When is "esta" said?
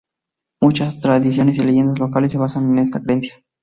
2.85-2.99